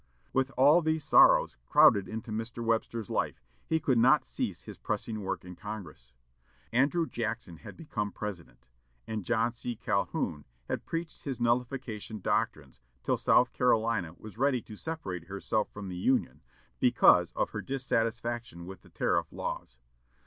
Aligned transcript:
With 0.33 0.49
all 0.57 0.81
these 0.81 1.03
sorrows 1.03 1.57
crowded 1.67 2.07
into 2.07 2.31
Mr. 2.31 2.65
Webster's 2.65 3.07
life, 3.11 3.39
he 3.67 3.79
could 3.79 3.99
not 3.99 4.25
cease 4.25 4.63
his 4.63 4.79
pressing 4.79 5.21
work 5.21 5.45
in 5.45 5.55
Congress. 5.55 6.11
Andrew 6.71 7.05
Jackson 7.05 7.57
had 7.57 7.77
become 7.77 8.11
President, 8.11 8.67
and 9.05 9.23
John 9.23 9.53
C. 9.53 9.75
Calhoun 9.75 10.45
had 10.67 10.87
preached 10.87 11.21
his 11.25 11.39
Nullification 11.39 12.19
doctrines 12.19 12.79
till 13.03 13.15
South 13.17 13.53
Carolina 13.53 14.15
was 14.17 14.39
ready 14.39 14.63
to 14.63 14.75
separate 14.75 15.25
herself 15.25 15.71
from 15.71 15.87
the 15.87 15.97
Union, 15.97 16.41
because 16.79 17.31
of 17.33 17.51
her 17.51 17.61
dissatisfaction 17.61 18.65
with 18.65 18.81
the 18.81 18.89
tariff 18.89 19.31
laws. 19.31 19.77